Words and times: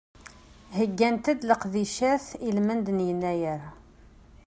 Heggant-d 0.77 1.39
leqdicat 1.49 2.25
i 2.47 2.49
lmend 2.57 2.87
n 2.91 2.99
yennayer. 3.07 3.61